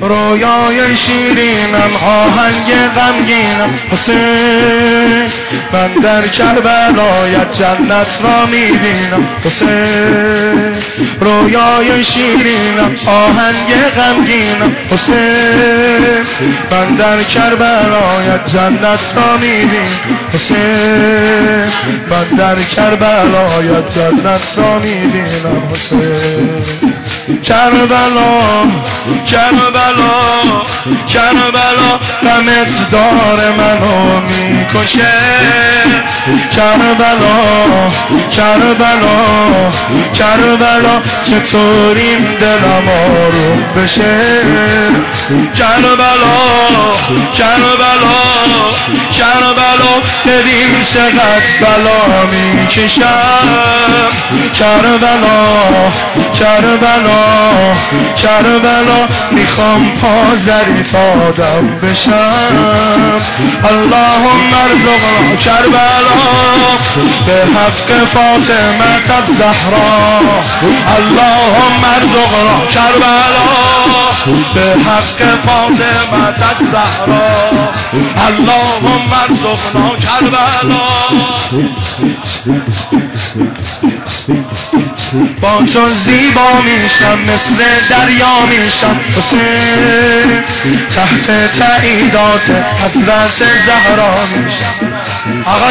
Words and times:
رویای 0.00 0.96
شیرینم 0.96 1.96
آهنگ 2.04 2.68
غمگینم. 2.96 3.74
حسین. 3.90 4.93
من 5.72 6.02
در 6.02 6.22
کربلایت 6.22 7.50
جنت 7.58 8.18
را 8.22 8.46
می‌بینم. 8.46 9.28
حسین 9.44 10.76
رویای 11.20 12.04
شیرینم. 12.04 12.94
آهنگ 13.06 13.68
غمگینم. 13.96 14.76
حسین 14.90 16.24
من 16.70 16.94
در 16.94 17.22
کربلایت 17.22 18.46
جنت 18.46 19.12
را 19.16 19.36
می‌بینم. 19.36 20.18
حسین 20.34 21.64
من 22.10 22.36
در 22.38 22.56
کربلایت 22.76 23.94
جنت 23.94 24.52
را 24.56 24.78
می‌بینم. 24.78 25.62
حسین 25.72 26.62
کربلا 27.42 28.42
کربلا. 29.26 30.33
غمت 32.22 32.90
دار 32.92 33.38
منو 33.58 34.20
می‌کشه. 34.20 35.14
کربلا 36.56 37.36
کربلا 38.30 39.70
کربلا 40.14 41.02
چطوریم 41.22 42.36
دلم 42.40 42.88
آروم 42.88 43.64
بشه؟ 43.76 44.20
کربلا 45.58 46.36
کربلا 47.34 48.20
کربلا 49.12 49.94
ببین 50.26 50.82
چقدر 50.92 51.46
بلا 51.60 52.26
می‌کشم. 52.30 53.02
کربلا 54.54 55.40
کربلا 56.34 57.24
کربلا 58.16 59.08
می‌خوام 59.30 59.92
پازری 60.02 60.84
آدم 61.28 61.73
بشم. 61.82 63.20
اللهم 63.70 64.50
ارزقنا 64.64 65.36
کربلا. 65.36 66.14
به 67.26 67.58
حق 67.58 68.06
فاطمه 68.14 69.16
الزهرا 69.18 70.20
اللهم 70.96 71.84
ارزقنا 71.96 72.66
کربلا. 72.74 74.03
به 74.26 74.60
حق 74.60 75.20
فاطمه 75.46 76.24
الزهرا 76.50 77.72
اللهم 78.26 79.12
ارزقنا 79.12 79.96
کربلا. 79.96 80.74
با 85.40 85.62
تو 85.72 85.88
زیبا 85.88 86.50
میشم 86.64 87.18
مثل 87.34 87.58
دریا 87.90 88.46
میشم. 88.48 89.00
حسین 89.18 90.42
تحت 90.94 91.58
تعییدات 91.58 92.50
حضرت 92.84 93.38
زهرا 93.66 94.14
میشم. 94.36 94.94
آقا 95.46 95.70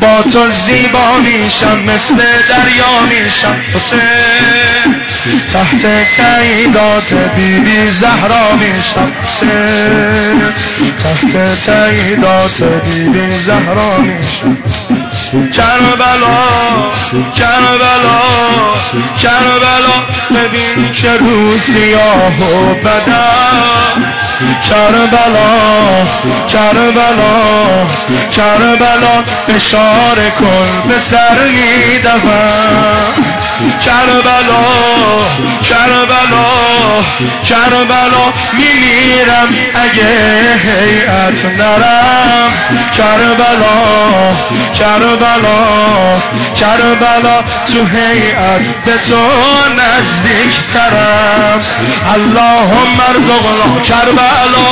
با 0.00 0.22
تو 0.22 0.50
زیبا 0.50 1.18
میشم 1.18 1.78
مثل 1.78 2.16
دریا 2.48 2.92
میشم. 3.08 3.60
حسین 3.74 4.27
تحت 5.52 5.86
تعییدات 6.16 7.14
بیبی 7.36 7.58
بی 7.58 7.86
زهرا 7.86 8.56
میشم 8.56 9.12
حسین 9.22 10.40
تحت 10.98 11.64
تعییدات 11.66 12.62
بیبی 12.84 13.18
بی 13.18 13.32
زهرا 13.32 13.98
میشم 13.98 14.56
کربلا 15.30 16.92
کربلا 17.34 18.20
کربلا 19.22 19.96
ببین 20.30 20.92
که 20.92 21.10
رو 21.20 21.58
سیاه 21.58 22.26
و 22.26 22.74
بدم 22.74 24.04
کربلا 24.70 26.06
کربلا 26.48 27.86
کربلا 28.30 29.24
اشاره 29.48 30.30
کن 30.38 30.88
به 30.88 30.98
سر 30.98 31.38
کربلا 33.84 34.64
کربلا 35.62 36.48
کربلا 37.44 38.32
میمیرم 38.52 39.48
اگه 39.74 40.06
هیئت 40.64 41.60
نرم 41.60 42.47
کربلا 42.96 43.76
کربلا 44.74 45.58
کربلا 46.56 47.42
تو 47.72 47.84
هیئت 47.96 48.66
به 48.84 48.92
تو 49.08 49.22
نزدیک 49.70 50.54
ترم 50.74 51.60
اللهم 52.14 53.00
ارزقنا 53.08 53.80
کربلا 53.84 54.68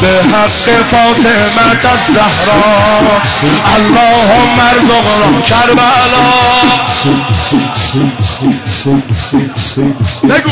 به 0.00 0.36
حق 0.36 0.68
فاطمه 0.90 1.84
الزهرا 1.92 3.20
اللهم 3.76 4.60
ارزقنا 4.60 5.40
کربلا. 5.40 6.22
بگو. 10.24 10.50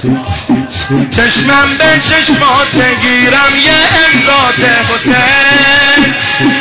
چشمم 0.00 1.68
به 1.78 1.98
چشمات 2.00 2.74
گیرم 3.02 3.52
یه 3.64 3.72
امزات 4.04 4.70
حسین. 4.94 6.14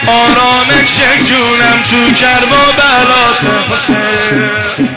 آرامش 0.07 0.95
جونم 1.27 1.83
تو 1.89 2.13
کرب 2.13 2.51
و 2.51 2.71
بلات 2.77 3.41
حسین. 3.71 4.89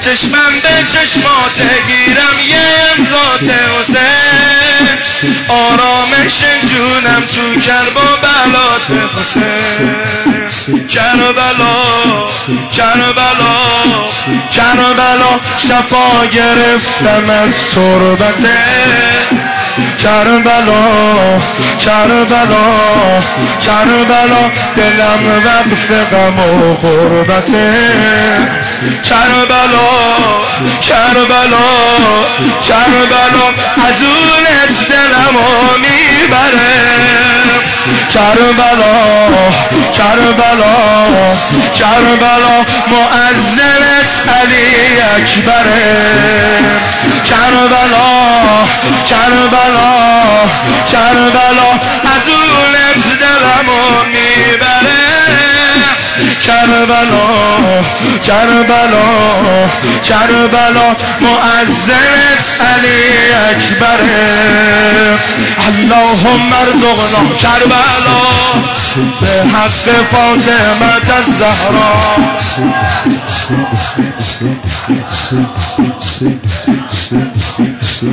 چشمم 0.00 0.52
به 0.62 0.74
چشمات 0.92 1.60
گیرم 1.86 2.36
یه 2.48 2.62
امزات 2.96 3.54
حسین. 3.80 5.34
آرامش 5.48 6.38
جونم 6.70 7.22
تو 7.34 7.60
کرب 7.60 7.96
و 7.96 8.16
بلات 8.22 8.88
حسین. 9.20 10.14
کربلا 10.88 12.28
کربلا 12.76 13.54
کربلا 14.74 15.40
شفا 15.58 16.26
گرفتم 16.26 17.30
از 17.44 17.54
تربته 17.74 18.48
کربلا 19.98 21.40
کربلا 21.78 22.64
کربلا 23.60 24.50
دلم 24.76 25.42
وقف 25.44 26.10
غم 26.12 26.38
و 26.38 26.74
غربته 26.74 27.72
کربلا 29.02 29.90
کربلا 30.82 31.66
کربلا 32.62 33.46
از 33.88 34.02
اونت 34.02 34.88
دلمو 34.88 35.78
می‌بره. 35.78 36.93
کربلا 38.08 38.94
کربلا 39.96 40.74
کربلا 41.74 42.56
معزنت 42.90 44.12
علی 44.40 45.00
اکبره 45.16 45.96
کربلا 47.24 48.08
کربلا 49.08 49.94
کربلا 50.92 51.70
از 52.14 52.28
اونت 52.28 53.18
دلمو 53.20 54.04
می‌بره. 54.04 54.93
کربلا 56.46 57.82
کربلا 58.26 59.06
کربلا 60.04 60.88
معزنت 61.20 62.46
علی 62.60 63.02
اکبره 63.50 65.18
اللهم 65.68 66.52
ارزقنا 66.52 67.22
کربلا 67.36 68.22
به 69.20 69.32
حق 69.58 69.86
فاطمه 70.12 71.10
الزهرا. 71.16 71.92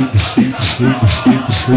یا 1.62 1.74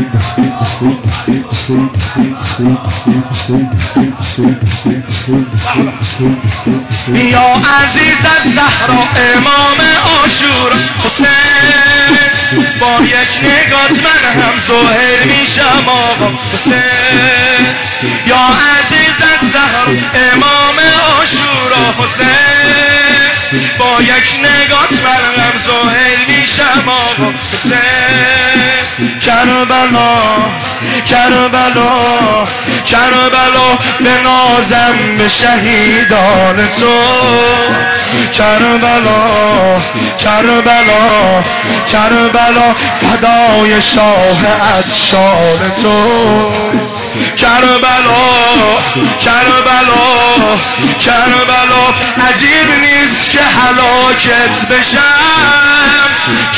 عزیز 7.81 8.25
از 8.25 8.53
زهرا 8.53 9.03
امام 9.35 9.79
آشور 10.23 10.71
حسین 11.05 12.49
با 12.79 13.05
یک 13.05 13.31
نگات 13.43 13.95
من 14.03 14.41
هم 14.41 14.57
زهر 14.67 15.23
میشم 15.25 15.89
آقا 15.89 16.29
حسین 16.53 17.75
یا 18.27 18.45
عزیز 18.79 19.17
از 19.21 19.49
زهرا 19.53 19.87
امام 20.33 20.77
آشورا 21.21 22.03
حسین 22.03 22.54
با 23.79 24.01
یک 24.01 24.39
نگات 24.39 24.91
مرغم 25.03 25.57
زهیر 25.57 26.39
میشم 26.41 26.89
آقا. 26.89 27.33
حسین 27.53 29.19
کربلا 29.21 30.15
کربلا 31.05 32.45
کربلا 32.85 33.77
به 33.99 34.09
نازم 34.23 35.17
به 35.17 35.27
شهیدان 35.29 36.67
تو. 36.79 37.01
کربلا 38.33 39.79
کربلا 40.17 41.43
کربلا 41.91 42.75
فدای 43.01 43.81
شاه 43.81 44.39
ادشان 44.77 45.59
تو. 45.81 46.05
کربلا 47.37 48.25
کربلا 49.19 50.05
کربلا 50.99 51.83
عجیب 52.29 52.69
نیست. 52.81 53.04
که 53.65 53.71
حلاکت 53.71 54.67
بشم. 54.69 54.99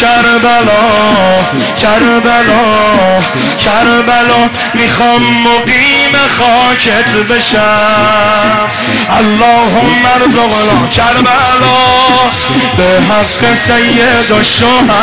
کربلا 0.02 1.34
کربلا 1.82 3.20
کربلا. 3.60 4.50
می‌خوام 4.74 5.22
مقیم 5.22 5.97
خاکت 6.16 7.10
بشم. 7.30 8.70
اللهم 9.18 10.06
ارزقنا 10.06 10.88
کربلا. 10.88 11.78
به 12.78 13.02
حق 13.14 13.56
سید 13.56 14.32
و 14.32 14.44
شهدا. 14.44 14.94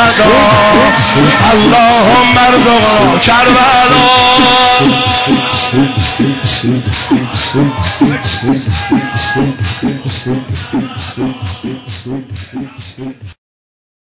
اللهم 1.51 2.37
ارزقنا 2.37 3.19
کربلا. 3.19 4.15